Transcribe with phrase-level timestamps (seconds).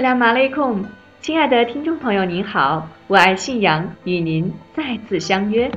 [0.00, 0.82] 斯拉马雷控，
[1.20, 5.70] 亲爱的听众朋友，您好，我爱信仰与您再次相约，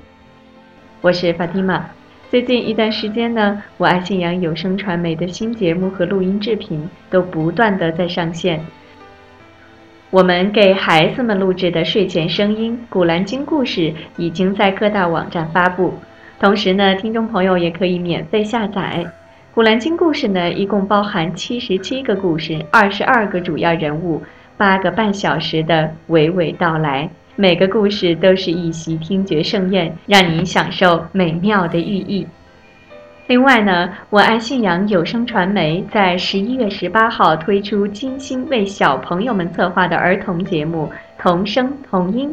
[1.02, 1.90] 我是法蒂玛。
[2.32, 8.66] 最近一段时间呢，我爱信仰有声传媒的新节目和录音制品都不断的在上线。
[10.10, 15.96] 我们给孩子们录制的睡前声音《古兰经》故事已经在各大网站发布，
[16.40, 19.04] 同时呢，听众朋友也可以免费下载。
[19.54, 24.20] 《古兰经》故事呢，一共包含七十七个故事，二十二个主要人物，
[24.58, 27.08] 八个半小时的娓娓道来。
[27.36, 32.26] 每个故事都是一席听觉盛宴，让您享受美妙的寓意。
[33.28, 42.28] 另外呢，我爱信仰有声传媒在十一月十八号推出精心为小朋友们策划的儿童节目《童声童音》。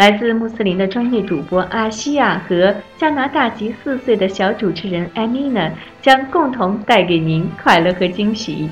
[0.00, 5.70] 来自穆斯林的专业主播阿西亚和加拿大籍四岁的小主持人艾米娜
[6.00, 8.70] 将共同带给您快乐和惊喜，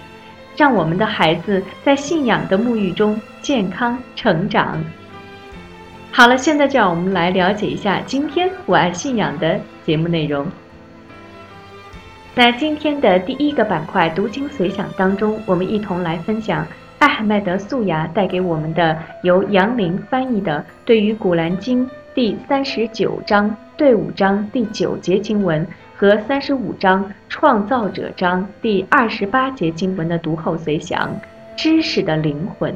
[0.57, 4.83] 让我们的孩子在信仰的沐浴中健康成长。
[6.11, 10.47] 好了，现在就让我们来了解一下今天我爱信仰的节目内容。
[12.35, 16.67] 在今天的第一个板块“读经随想”当中，我们一同来分享。
[16.99, 25.65] 艾海迈德·素雅带给我们的由杨林翻译的对于《古兰经》第三十九章第五章第九节经文
[25.97, 31.09] 和三十五章创造者章第二十八节经文的读后随想，
[31.57, 32.75] 知识的灵魂。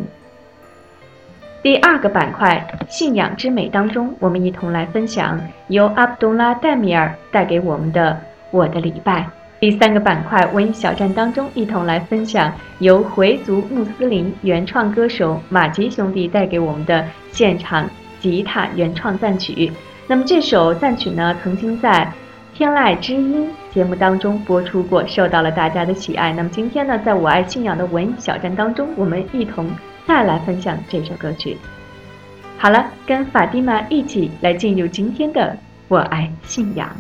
[1.61, 8.21] 第二个板块“信仰之美”当中，我们一同来分享由阿卜杜拉·戴米尔带给我们的
[8.53, 9.27] 我的礼拜。
[9.63, 19.71] 第三个板块文艺小站当中，一同来分享由回族穆斯林原创歌手马吉兄弟带给我们的现场吉他原创赞曲。
[20.09, 22.13] 那么这首赞曲呢，曾经在
[22.59, 26.33] 《天籁之音》节目当中播出过，受到了大家的喜爱。
[26.33, 29.71] 那么今天呢，在我爱信仰的文艺小站当中，我们一同
[30.09, 31.57] 再来分享这首歌曲。
[32.59, 35.57] 好了，跟法蒂玛一起来进入今天的
[35.87, 36.91] 我爱信仰。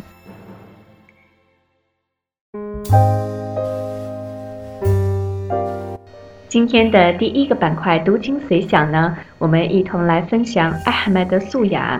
[6.52, 11.98] 今天的第一个板块“读经随想”呢，我们一同来分享艾哈迈德·素雅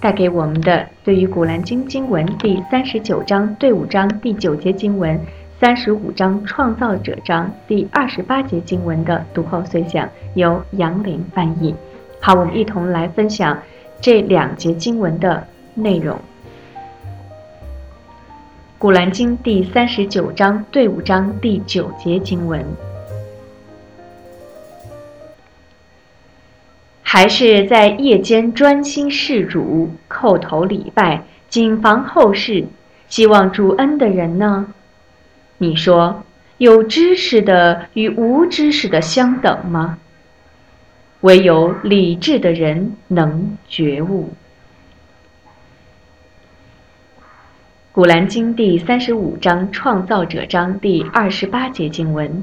[0.00, 5.20] 带给我们的对于《古兰经》经文第三十九章对五章第九节经文、
[5.60, 11.74] 三十五章创造者章第二十八节经文的读后随想，由杨林翻译。
[12.22, 13.58] 好，我们一同来分享
[14.00, 16.16] 这两节经文的内容。
[18.78, 22.64] 《古兰经》第三十九章对五章第九节经文，
[27.12, 32.64] 还是在夜间专心事主、叩头礼拜、谨防后事、
[33.06, 34.72] 希望主恩的人呢？
[35.58, 36.24] 你说，
[36.56, 39.98] 有知识的与无知识的相等吗？
[41.20, 44.30] 唯有理智的人能觉悟。
[47.92, 52.42] 《古兰经》第三十五章创造者章第二十八节经文，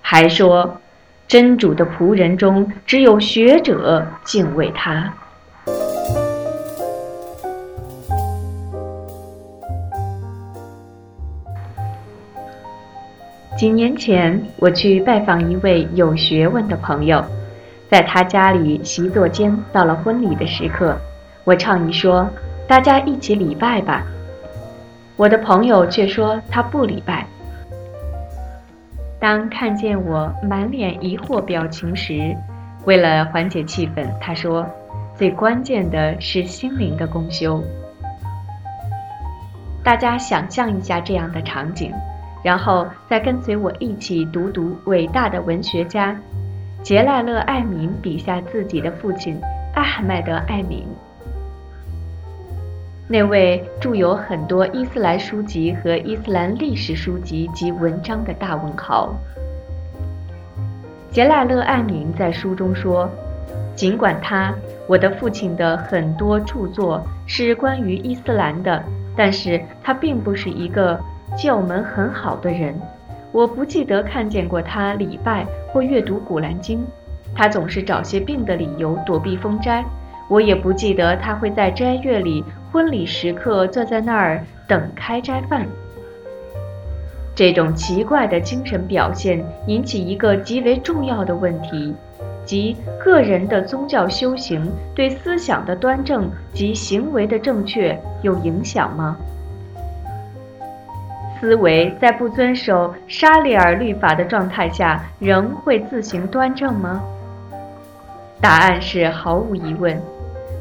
[0.00, 0.80] 还说，
[1.32, 5.10] 真主的仆人中只有学者敬畏他。
[13.56, 17.24] 几年前，我去拜访一位有学问的朋友，
[17.88, 20.94] 在他家里习作间，到了婚礼的时刻，
[21.44, 22.28] 我倡议说。
[22.68, 24.04] 大家一起礼拜吧。
[25.16, 27.26] 我的朋友却说他不礼拜。
[29.22, 32.36] 当看见我满脸疑惑表情时，
[32.86, 34.66] 为了缓解气氛，他说
[35.14, 37.62] ：“最关键的是心灵的公修。”
[39.84, 41.92] 大家想象一下这样的场景，
[42.42, 46.16] 然后再跟随我一起读读伟大的文学家
[46.82, 49.40] 杰赖勒·艾敏笔下自己的父亲
[49.76, 50.84] 阿哈迈德·艾敏。
[53.08, 59.14] 那位著有很多伊斯兰书籍和伊斯兰历史书籍及文章的大文豪
[61.10, 63.06] 杰拉勒·艾敏在书中说
[63.76, 64.54] ：“尽管他，
[64.86, 68.82] 我的父亲的很多著作是关于伊斯兰的，
[69.14, 70.98] 但是他并不是一个
[71.36, 72.74] 教门很好的人，
[73.30, 76.78] 我不记得看见过他礼拜或阅读《古兰经》。
[77.34, 79.84] 他总是找些病的理由躲避封斋。
[80.28, 82.42] 我也不记得他会在斋月里、
[82.72, 85.66] 婚礼时刻坐在那儿等开斋饭。
[87.34, 91.94] 这种奇怪的精神表现引起一个极为重要的问题，
[92.46, 99.16] 即个人的宗教修行对思想的端正及行为的正确有影响吗？
[101.38, 107.02] 思维在不遵守沙利尔律法的状态下，仍会自行端正吗？
[108.40, 110.00] 答案是毫无疑问。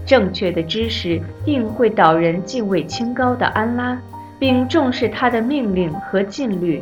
[0.05, 3.97] 正确的知识定会导人敬畏清高的安拉，
[4.39, 6.81] 并重视他的命令和禁律，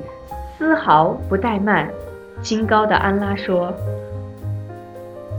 [0.58, 1.90] 丝毫不怠慢。
[2.42, 3.74] 清高的安拉说：“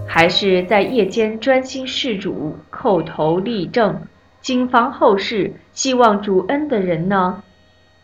[0.07, 4.03] 还是在夜间专心事主，叩头立正，
[4.43, 7.43] 谨防后事，希望主恩的人呢？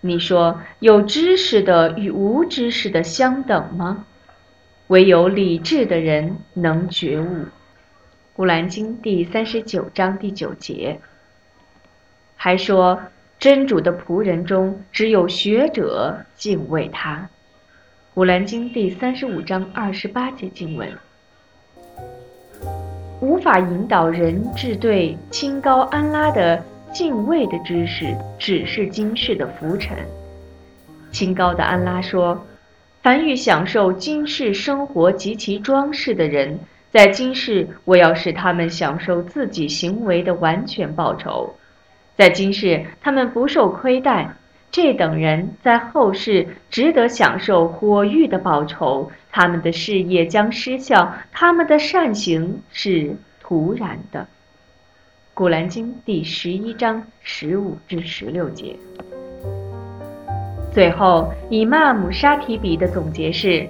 [0.00, 4.06] 你说有知识的与无知识的相等吗？
[4.86, 7.24] 唯有理智的人能觉悟。”
[8.36, 11.00] 《古兰经》第三十九章第九节，
[12.36, 13.00] 还说
[13.38, 17.16] 真主的仆人中只有学者敬畏他。
[18.12, 20.86] 《古兰经》第三十五章二十八节经文，
[23.22, 26.62] 无法引导人至对清高安拉的
[26.92, 29.96] 敬畏的知识，只是今世的浮尘。
[31.10, 32.46] 清高的安拉说
[33.02, 36.58] ：“凡欲享受今世生活及其装饰的人。”
[36.96, 41.52] 在今世，我要使他们享受自己行为的完全报酬；
[42.16, 44.34] 在今世，他们不受亏待。
[44.70, 49.12] 这等人在后世值得享受火狱的报酬。
[49.30, 54.20] 他们的事业将失效，他们的善行是徒然的。
[55.34, 58.74] 《古兰经》第十一章十五至十六节。
[60.72, 63.68] 最后，以玛姆沙提比的总结是。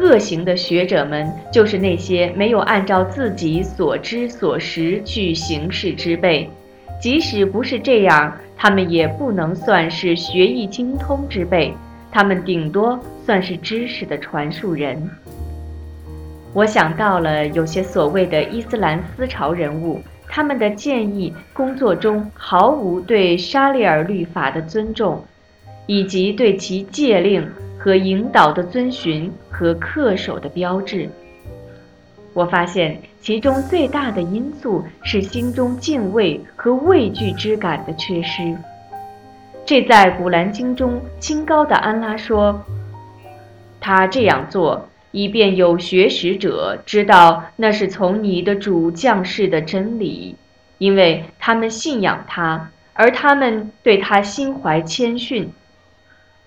[0.00, 6.48] 恶行的学者们，就是那些没有按照自己所知所识去行事之辈。
[7.00, 11.72] 即使不是这样，他们也不能算是学艺精通之辈，
[12.10, 15.10] 他们顶多算是知识的传述人。
[16.54, 25.22] 我想到了有些所谓的伊斯兰思潮人物，他们的建议工作中毫无对沙利尔律法的尊重，
[25.86, 27.48] 以及对其戒令。
[27.78, 31.08] 和引导的遵循和恪守的标志，
[32.34, 38.56] 我发现其中最大的因素是心中敬畏和畏惧之感的缺失。
[39.64, 42.64] 这在古兰经中，清高的安拉说
[43.80, 50.34] ：“他这样做，以便有学识者知道那是从你的主降世的真理，
[50.78, 55.52] 因为他们信仰他，而他们对他心怀谦逊。”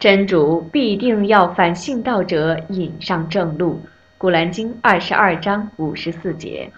[0.02, 3.84] 真主必定要反信道者引上正路，
[4.18, 6.72] 《古兰经》二十二章五十四节。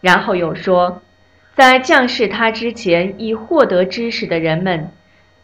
[0.00, 1.02] 然后又说，
[1.54, 4.90] 在降世他之前已获得知识的人们，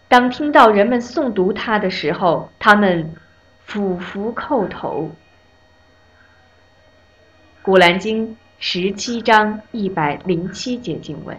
[0.09, 3.13] 当听到人们诵读他的时候，他们
[3.67, 5.11] 俯伏叩头。
[7.61, 8.27] 《古兰经》
[8.59, 11.37] 十七章一百零七节经文。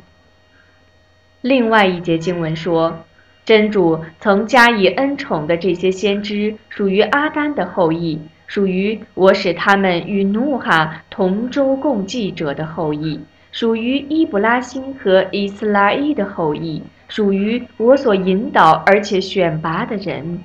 [1.42, 3.04] 另外一节经文说。
[3.50, 13.20] 真主曾加以恩宠的这些先知，属于阿丹的后裔，属于我使他们与努哈同舟共济者的后裔，
[13.52, 20.44] 属于伊布拉辛和伊斯拉伊的后裔，属于我所引导而且选拔的人。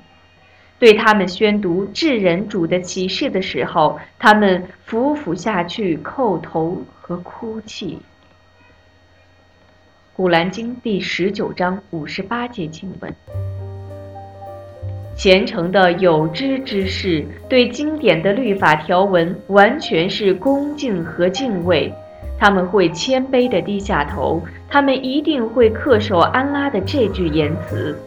[0.79, 7.97] 对他们宣读至人主的启示的时候，他们俯伏下去叩头和哭泣。
[10.15, 13.13] 《古兰经》第十九章五十八节经文：
[15.17, 21.93] 虔诚的有知之士对经典的律法条文完全是恭敬和敬畏，
[22.39, 27.99] 他们会谦卑地低下头，他们一定会恪守安拉的这句言辞。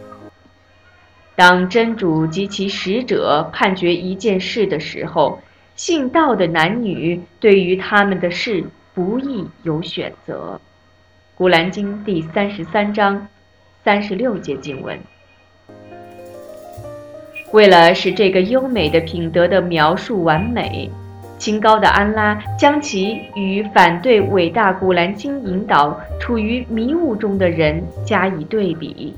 [1.37, 5.39] 当真主及其使者判决一件事的时候，
[5.77, 10.59] 信道的男女对于他们的事不易有选择。
[11.39, 13.29] 《古兰经》第三十三章
[13.85, 14.99] 三十六节经文。
[17.53, 20.91] 为了使这个优美的品德的描述完美，
[21.39, 29.15] 清高的安拉将其与反对伟大《古兰经》引导、处于迷雾中的人加以对比。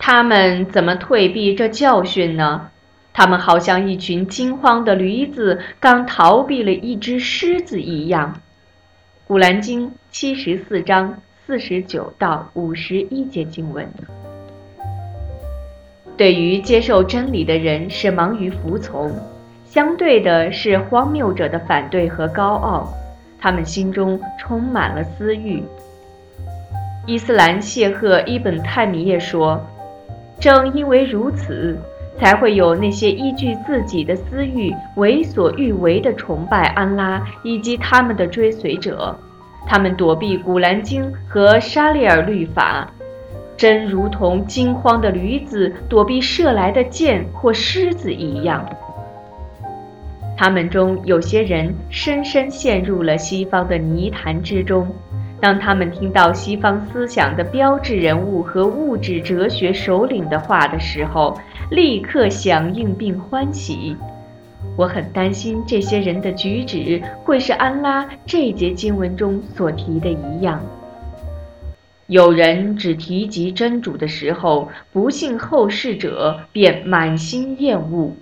[0.00, 2.70] 他们怎么退避这教训呢？
[3.12, 8.40] 他们好像一群惊慌的驴子刚逃避了一只狮子一样。
[9.32, 13.88] 古兰经七十四章四十九到五十一节经文。
[16.18, 19.10] 对于接受真理的人是忙于服从，
[19.64, 22.92] 相对的是荒谬者的反对和高傲，
[23.40, 25.64] 他们心中充满了私欲。
[27.06, 29.58] 伊斯兰谢赫伊本泰米耶说
[30.38, 31.78] ：“正因为如此，
[32.18, 39.18] 才会有那些依据自己的私欲为所欲为的崇拜安拉以及他们的追随者，
[39.66, 42.88] 他们躲避古兰经和沙利尔律法。”
[43.54, 48.66] 真如同惊慌的驴子躲避射来的箭或狮子一样。
[50.36, 54.88] 他们中有些人深深陷入了西方的泥潭之中。
[55.40, 61.38] 当他们听到西方思想的标志人物和物质哲学首领的话的时候，
[61.72, 63.96] 立刻响应并欢喜。
[64.76, 70.62] 我很担心这些人的举止会是安拉这节经文中所提的一样。
[72.08, 78.16] 有人只提及真主的时候，不幸后世者便满心厌恶；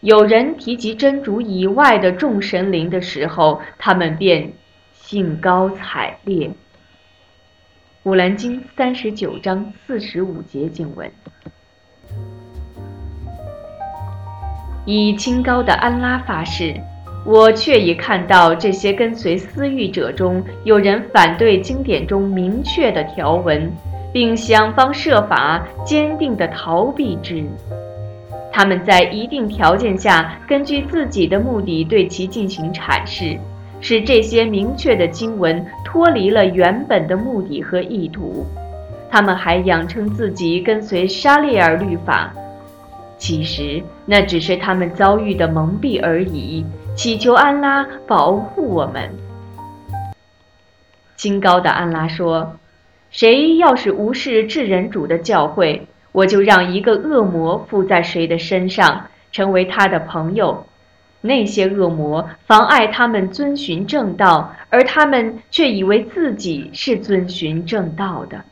[0.00, 4.54] 有人提及真主以外的众神灵的时候，他们便
[4.92, 6.50] 兴高采烈。
[8.02, 11.12] 古兰经三十九章四十五节经文：
[14.84, 16.74] 以清高的安拉发誓。
[17.24, 23.70] 我却已看到这些跟随私欲者中有人反对经典中明确的条文，
[24.12, 27.44] 并想方设法坚定地逃避之。
[28.50, 33.38] 他们在一定条件下，根据自己的目的对其进行阐释，
[33.80, 38.44] 使这些明确的经文脱离了原本的目的和意图。
[39.08, 42.34] 他们还仰称自己跟随沙利尔律法，
[43.22, 46.66] 其实那只是他们遭遇的蒙蔽而已。
[46.96, 49.10] 祈求安拉保护我们。
[51.14, 52.58] 清高的安拉说
[53.12, 60.66] ：“谁要是无视至人主的教诲，我就让一个恶魔附在谁的身上，成为他的朋友。
[61.20, 68.42] 那些恶魔妨碍他们遵循正道，而他们却以为自己是遵循正道的。”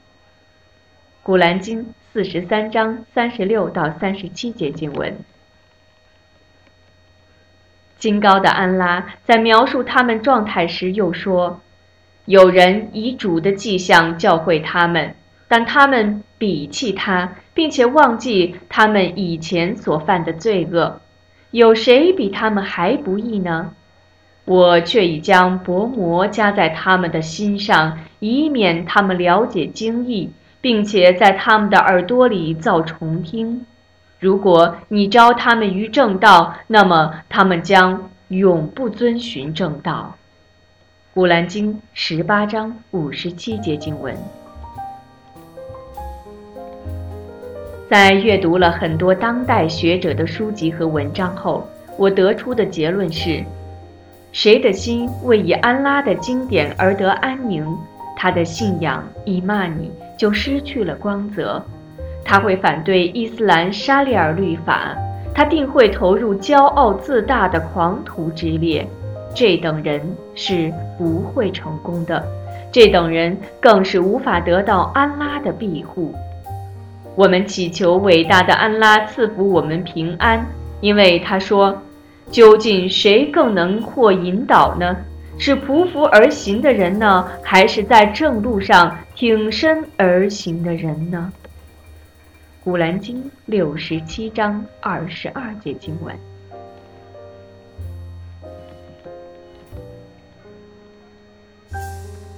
[1.24, 5.16] 古兰经四十三章三十六到三十七节经文。
[7.98, 11.60] 金高的安拉在描述他们状态时又说
[12.26, 15.14] ：“有人以主的迹象教诲他们，
[15.46, 21.00] 但他们鄙弃他，并且忘记他们以前所犯的罪恶。
[21.52, 23.74] 有谁比他们还不义呢？
[24.46, 33.64] 我却已将薄膜加在他们的心上，以免他们了解经义，并且在他们的耳朵里造重听。”
[34.20, 40.14] 如果你招他们于正道，那么他们将永不遵循正道。
[41.14, 44.14] 古兰经十八章五十七节经文。
[47.88, 53.42] 在阅读了很多当代学者的书籍和文章后，我得出的结论是：
[54.32, 57.66] 谁的心为以安拉的经典而得安宁，
[58.16, 59.90] 他的信仰伊玛尼
[60.20, 61.64] 就失去了光泽。
[62.22, 64.94] 他会反对伊斯兰沙利尔律法，
[65.34, 68.86] 他定会投入骄傲自大的狂徒之列。
[69.34, 69.98] 这等人
[70.34, 72.22] 是不会成功的，
[72.70, 76.14] 这等人更是无法得到安拉的庇护。
[77.16, 80.44] 我们祈求伟大的安拉赐福我们平安，
[80.82, 81.74] 因为他说
[82.30, 84.94] ：“究竟谁更能获引导呢？
[85.38, 91.30] 是匍匐而行的人呢，还是在正路上挺身而行的人呢？”
[92.64, 96.16] 古兰经六十七章二十二节经文。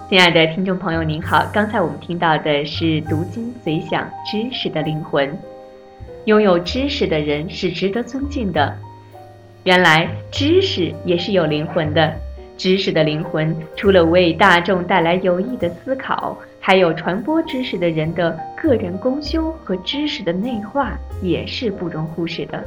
[0.09, 1.49] 亲爱的听众朋友，您好！
[1.53, 5.39] 刚才我们听到的是读经随想知识的灵魂。
[6.25, 8.77] 拥有知识的人是值得尊敬的。
[9.63, 12.13] 原来知识也是有灵魂的。
[12.59, 22.63] 知识的灵魂，除了为大众带来有益的思考，还有传播知识的人的个人功修和知识的内化，也是不容忽视的。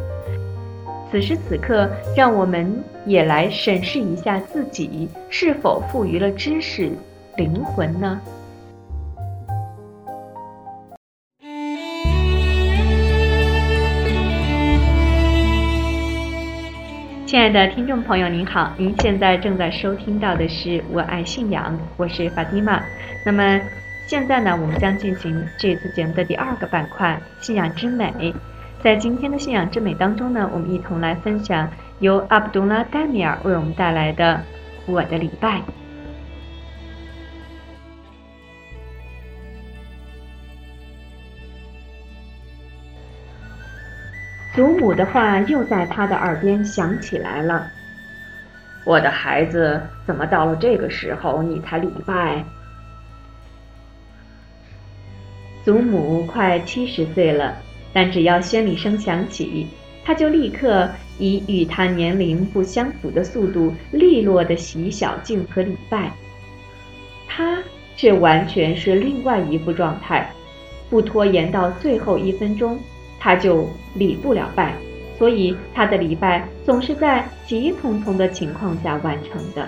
[1.10, 6.92] 此时此刻，让我们也来审视一下自己是否赋予了知识
[7.38, 8.20] 灵魂呢？
[17.26, 22.84] 亲爱的听众朋友，您好，您现在正在收听到的是《我爱信仰》，我是法蒂玛。
[23.26, 23.60] 那么
[24.08, 28.34] 现在呢，我们将进行这次节目的第二个板块——信仰之美。
[28.84, 31.68] 在今天的信仰之美当中呢，我们一同来分享
[32.00, 34.36] 由阿卜杜拉·戴米尔为我们带来的
[34.86, 35.58] 《我的礼拜》。
[44.54, 47.68] 祖母的话又在他的耳边响起来了
[48.86, 52.46] ：“我的孩子，怎么到了这个时候你才礼拜？”
[55.66, 57.58] 祖母快七十岁了，
[57.92, 59.66] 但只要宣礼声响起，
[60.04, 66.12] 他就立刻以与他年龄不相符的速度利落地洗小净和礼拜。
[67.28, 67.58] 他
[67.98, 70.32] 却完全是另外一副状态，
[70.88, 72.78] 不拖延到最后一分钟，
[73.20, 74.76] 他就礼不了拜，
[75.18, 79.68] 所以他的礼拜总是在急匆匆的情况下完成的。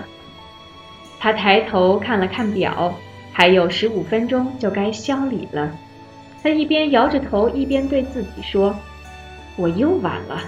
[1.18, 2.94] 他抬头看了看表，
[3.32, 5.76] 还有十五分钟就该消礼了。
[6.42, 8.74] 他一边摇着头，一边对自己说
[9.56, 10.40] ：“我又晚了。”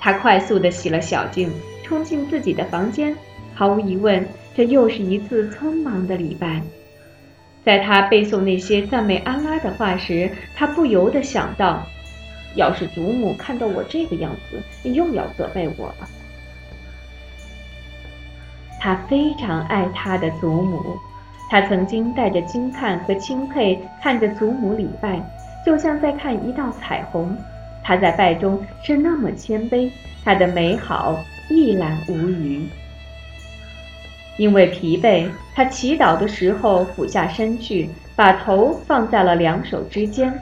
[0.00, 1.52] 他快速地洗了小净，
[1.84, 3.14] 冲进自己的房间。
[3.54, 6.62] 毫无疑问，这又是一次匆忙的礼拜。
[7.64, 11.86] 在他背诵那些赞美安拉的话时，他不由得想到：
[12.56, 16.08] 要是祖母看到我这个样子，又要责备我了。
[18.80, 20.98] 他非常爱他的祖母。
[21.52, 25.20] 他曾经带着惊叹和钦佩看着祖母礼拜，
[25.66, 27.36] 就像在看一道彩虹。
[27.84, 29.90] 他在拜中是那么谦卑，
[30.24, 31.14] 他的美好
[31.50, 32.66] 一览无余。
[34.38, 40.32] 因为疲惫，他祈祷的时候俯下身去，把头放在了两手之间。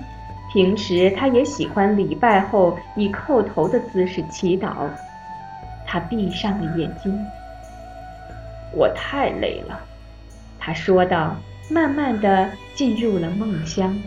[0.52, 4.88] 平时他也喜欢礼拜后以叩头的姿势祈祷。
[5.84, 7.20] 他闭上了眼睛。
[8.72, 9.80] 我太累了。
[10.60, 11.40] 他说道，
[11.70, 13.98] 慢慢的进入了梦乡。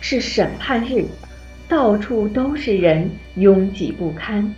[0.00, 1.04] 是审判日，
[1.68, 4.54] 到处都是人，拥挤不堪。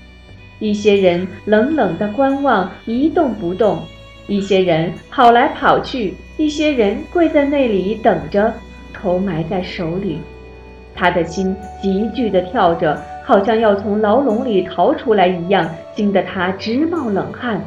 [0.58, 3.78] 一些人冷冷的观望，一动不动；
[4.26, 8.54] 一些人跑来跑去；一些人跪在那里等着，
[8.94, 10.18] 头埋在手里。
[10.94, 17.62] 他的心急剧的跳着，好像要从牢笼里逃出来一样，惊得他直冒冷汗。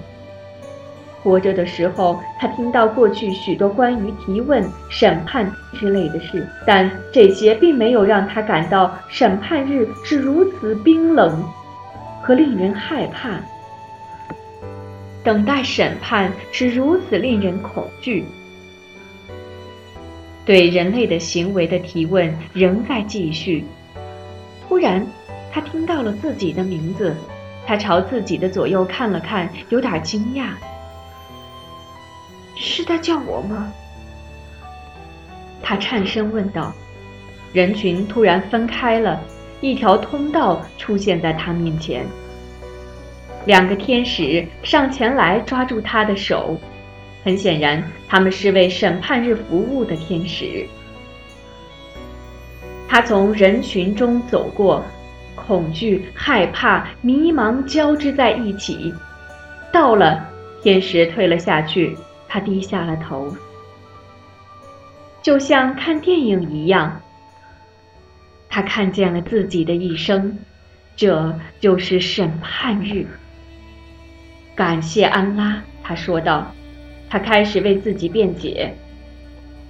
[1.22, 11.44] 活着的时候，他听到过去许多关于提问、审判之类的事，但这些并没有让他感到审判日是如此冰冷
[12.22, 13.40] 和令人害怕。
[15.24, 18.26] 等待审判是如此令人恐惧。
[20.46, 23.66] 对人类的行为的提问仍在继续。
[24.68, 25.06] 突然，
[25.52, 27.14] 他听到了自己的名字，
[27.68, 30.52] 他朝自己的左右看了看，有点惊讶。
[32.80, 33.74] 是在叫我吗？
[35.62, 36.74] 他颤声问道。
[37.52, 39.20] 人群突然分开了，
[39.60, 42.06] 一条通道出现在他面前。
[43.46, 46.58] 两个天使上前来抓住他的手，
[47.26, 50.66] 很显然，他们是为审判日服务的天使。
[52.88, 54.82] 他从人群中走过，
[55.36, 58.94] 恐惧、害怕、迷茫交织在一起。
[59.70, 60.26] 到了，
[60.62, 61.98] 天使退了下去。
[62.30, 63.36] 他低下了头，
[65.22, 67.02] 就像看电影一样。
[68.48, 70.38] 他看见了自己的一生，
[70.96, 73.06] 这就是审判日。
[74.56, 76.52] 感谢安拉，他说道。
[77.10, 78.72] 他开始为自己辩解。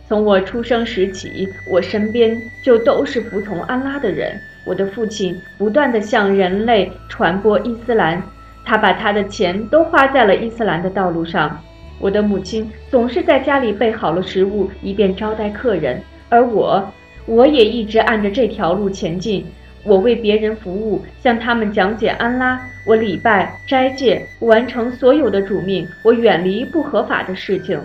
[0.07, 4.37] 从我出生时起，我身边就都是服从安拉的人。
[4.65, 8.21] 我的父亲不断地向人类传播伊斯兰，
[8.65, 11.63] 他把他的钱都花在了伊斯兰的道路上。
[11.99, 16.91] 我的母亲总是在家里备好了食物，以便招待客人，而我，
[17.25, 19.45] 我也一直按着这条路前进。
[19.83, 27.79] 我为别人服务，向他们讲解安拉，我礼拜、斋戒，完成所有的主命，我远离不合法的事情。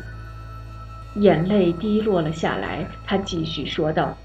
[1.17, 4.17] 眼泪滴落了下来，他继续说道：“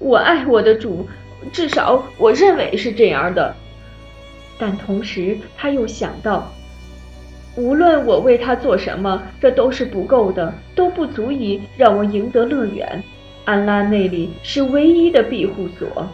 [0.00, 1.08] 我爱我的主，
[1.52, 3.54] 至少我认为是这样的。”
[4.58, 6.52] 但同时，他又想到。
[7.56, 13.02] 无论我为他做什么，这都是不够的，都不足以让我赢得乐园。
[13.44, 16.06] 安拉那里是唯一的庇护所。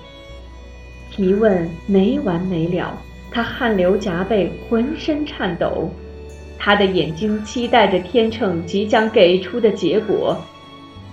[1.10, 2.96] 提问没完没了，
[3.30, 5.90] 他汗流浃背，浑身颤抖，
[6.58, 10.36] 他的眼睛期待着天秤即将给出的结果。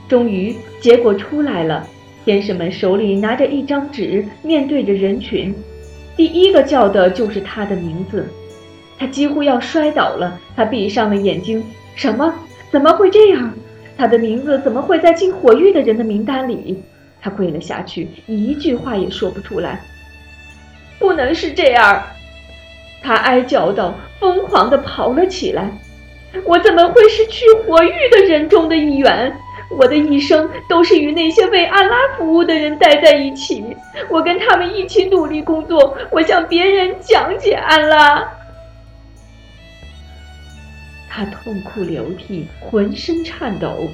[0.07, 1.87] 终于，结果出来了。
[2.25, 5.55] 天使们手里拿着一张纸，面对着人群，
[6.15, 8.27] 第一个叫的就是他的名字。
[8.99, 11.63] 他几乎要摔倒了，他闭上了眼睛。
[11.95, 12.33] 什么？
[12.69, 13.51] 怎么会这样？
[13.97, 16.83] 他的名字怎么会在进火狱的人的名单里？
[17.21, 19.81] 他跪了下去，一句话也说不出来。
[20.99, 22.03] 不能是这样！
[23.01, 25.71] 他哀叫道，疯狂地跑了起来。
[26.45, 29.33] 我怎么会是去火狱的人中的一员？
[29.71, 33.63] 我的一生都是与那些为安拉服务的人待在一起，
[34.09, 38.27] 我跟他们一起努力工作，我向别人讲解安拉。
[41.19, 43.89] 他痛哭流涕，浑身颤抖，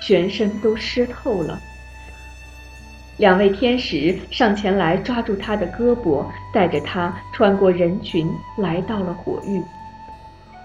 [0.00, 1.58] 全身都湿透了。
[3.16, 9.60] 两位天使上前来抓住他的胳膊，带着他穿过人群，来到了火域。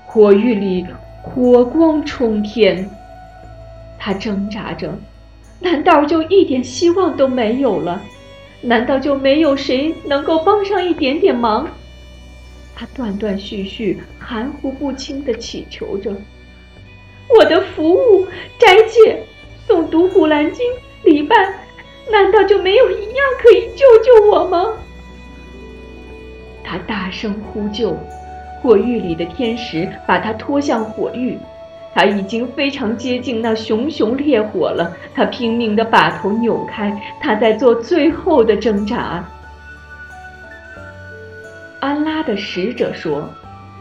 [0.06, 0.86] 火域里
[1.24, 2.88] 火光冲天，
[3.98, 4.96] 他挣扎着，
[5.60, 8.00] 难道就一点希望都没有了？
[8.62, 11.68] 难道就没有谁能够帮上一点点忙？
[12.76, 16.12] 他断断续续、含糊不清地祈求着
[17.38, 19.24] ：“我的服务、斋戒、
[19.68, 20.66] 诵读古兰经、
[21.04, 21.36] 礼拜。”
[22.12, 24.74] 难道就没有一样可以救救我吗？
[26.62, 27.98] 他大声呼救，
[28.62, 31.38] 火狱里的天使把他拖向火狱，
[31.96, 34.94] 他已经非常接近那熊熊烈火了。
[35.16, 39.26] 他拼命地把头扭开，他在做最后的挣扎。
[41.84, 43.30] 安拉的使者说：“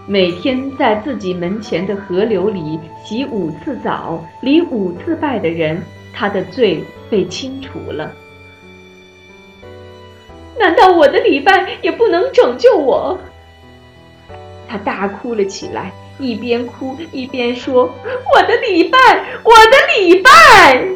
[0.09, 5.81] 每天在自己门前的河流里洗五次澡，礼五次拜的人，
[6.12, 8.11] 他的罪。”被清除了，
[10.59, 13.19] 难道我的礼拜也不能拯救我？
[14.67, 17.85] 他大哭了起来，一边哭一边说
[18.35, 18.99] ：“我的礼拜，
[19.45, 20.88] 我的礼拜！”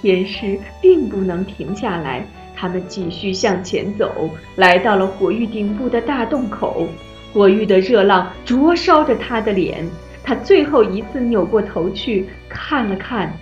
[0.00, 6.88] 天师并不能停下来，他们继续向前走，来到了火域顶部的大洞口。
[7.32, 9.84] 火域的热浪灼烧着他的脸，
[10.22, 13.32] 他最后一次扭过头去看了看。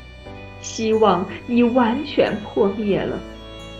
[0.61, 3.19] 希望已完全破灭了，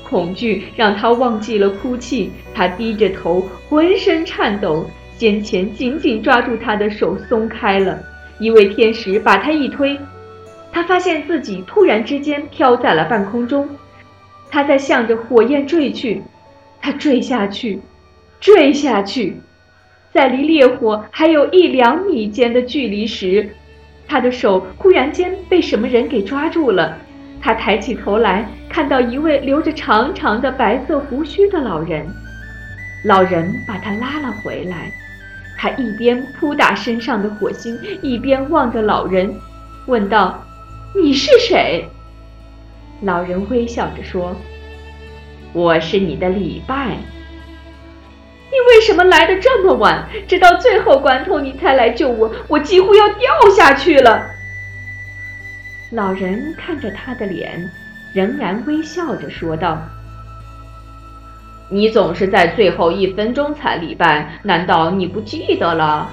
[0.03, 2.31] 恐惧让他忘记了哭泣。
[2.53, 4.85] 他低着头，浑身颤抖。
[5.17, 7.97] 先前紧紧抓住他的手松开了，
[8.41, 9.97] 一位天使把他一推，
[10.73, 13.69] 他发现自己突然之间飘在了半空中。
[14.53, 16.23] 他在向着火焰坠去，
[16.79, 17.81] 他坠下去，
[18.39, 19.41] 坠下去，
[20.13, 23.49] 在离烈火还有一两米间的距离时。
[24.07, 26.99] 他的手忽然间被什么人给抓住了，
[27.41, 32.07] 他抬起头来，看到一位留着长长的白色胡须的老人。
[33.07, 34.93] 老人把他拉了回来，
[35.57, 39.35] 他一边扑打身上的火星，一边望着老人，
[39.87, 40.45] 问道
[40.95, 41.89] ：“你是谁？”
[43.03, 44.37] 老人微笑着说
[45.53, 46.97] ：“我是你的礼拜。”
[48.53, 50.07] 你为什么来的这么晚？
[50.29, 54.25] 直到最后关头你才来救我，我几乎要掉下去了。
[55.91, 57.69] 老人看着他的脸，
[58.15, 59.83] 仍然微笑着说道
[61.71, 66.09] ：“你总是在最后一分钟才礼拜，难道你不记得了？”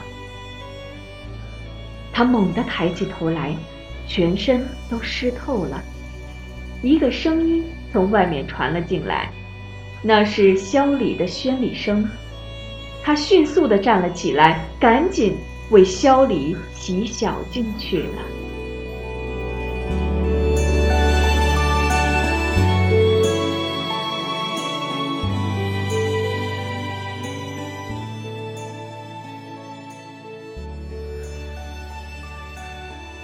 [2.12, 3.56] 他猛地抬起头来，
[4.08, 5.80] 全身都湿透了。
[6.82, 9.30] 一个声音从外面传了进来，
[10.02, 12.08] 那是萧里的宣礼声。
[13.04, 15.36] 他迅速地站了起来，赶紧
[15.72, 18.39] 为萧李洗小径去了。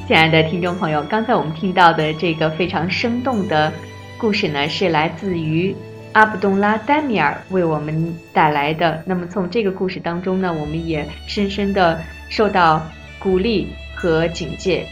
[0.07, 3.73] 亲爱的听众朋友，刚才我们听到的这个非常生动的
[4.19, 5.75] 故事呢，是来自于。
[6.13, 9.01] 阿卜杜拉·丹米尔为我们带来的。
[9.03, 12.85] 那么，从这个故事当中呢，我们也深深的受到
[13.17, 14.85] 鼓励和警戒。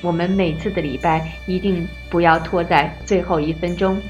[0.00, 4.00] 我们每次的礼拜一定不要拖在最后一分钟。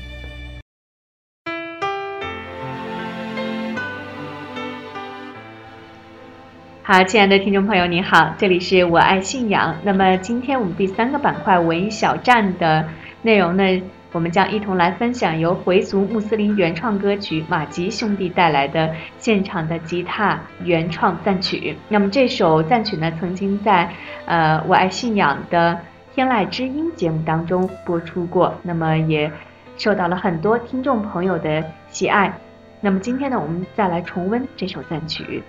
[6.92, 9.76] 好，亲爱的听众朋友，你好，这里是我爱信仰。
[9.84, 12.84] 那么，今天我们第三个板块文艺小站的
[13.22, 13.62] 内容呢？
[14.10, 21.76] 我们将一同来分享由回族穆斯林原创歌曲马吉兄弟带来的现场的吉他原创赞曲。
[21.88, 23.88] 那么这首赞曲呢，曾经在
[24.26, 25.78] 呃我爱信仰的
[26.12, 29.30] 天籁之音节目当中播出过，那么也
[29.76, 32.36] 受到了很多听众朋友的喜爱。
[32.80, 35.40] 那么今天呢，我们再来重温这首赞曲。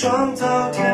[0.00, 0.89] 创造天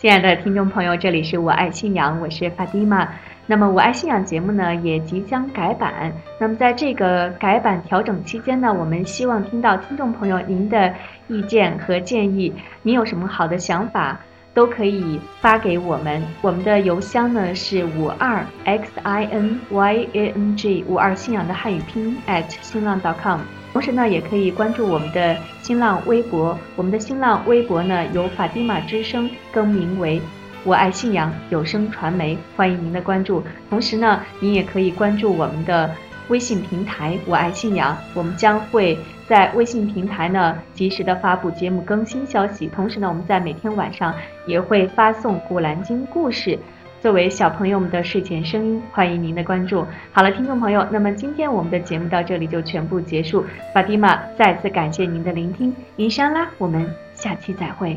[0.02, 3.08] 亲爱的听众朋友，这里是我爱信仰，我是法蒂玛。
[3.46, 6.12] 那么我爱信仰节目呢也即将改版。
[6.40, 10.92] 那么在这个改版调整期间呢，我们希望听到听众朋友您的
[11.28, 12.52] 意见和建议。
[12.82, 14.18] 您有什么好的想法，
[14.52, 16.20] 都可以发给我们。
[16.40, 23.38] 我们的邮箱呢是五二 x i n y a n g 五二信仰的汉语拼音 at 新浪 .com。
[23.72, 26.58] 同时呢，也可以关注我们的新浪微博。
[26.76, 30.20] 我们的新浪微博呢由法蒂玛之声更名为
[30.62, 33.42] “我爱信仰有声传媒”，欢迎您的关注。
[33.70, 35.90] 同时呢，您也可以关注我们的
[36.28, 42.66] 微信平台“我爱信仰”，我们将会在微信平台呢及时的发布节目更新消息。
[42.66, 44.14] 同时呢，我们在每天晚上
[44.46, 46.58] 也会发送《古兰经》故事。
[47.02, 49.84] 作为小朋友们的睡前声音，欢迎您的关注。
[50.12, 53.44] 好了，听众朋友，那么今天我们的节目到这里就全部结束。
[53.74, 57.96] 法蒂玛再次感谢您的聆听，伊莎拉，我们下期再会。